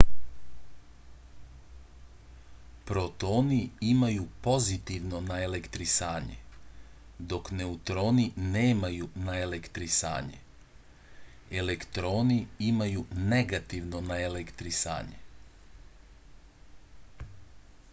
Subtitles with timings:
[2.91, 3.57] protoni
[3.89, 6.39] imaju pozitivno naelektrisanje
[7.35, 8.25] dok neutroni
[8.57, 10.41] nemaju naelektrisanje
[11.61, 12.39] elektroni
[12.71, 13.05] imaju
[13.37, 15.23] negativno naelektrisanje